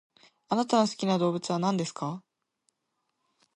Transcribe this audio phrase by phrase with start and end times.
[0.49, 2.23] あなたの好きな動物は何ですか？